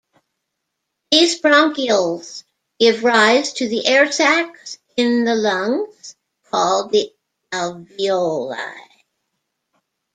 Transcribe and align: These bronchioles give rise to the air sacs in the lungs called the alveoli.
These 1.11 1.39
bronchioles 1.43 2.43
give 2.79 3.03
rise 3.03 3.53
to 3.53 3.67
the 3.69 3.85
air 3.85 4.11
sacs 4.11 4.79
in 4.97 5.25
the 5.25 5.35
lungs 5.35 6.15
called 6.49 6.91
the 6.91 7.13
alveoli. 7.53 8.57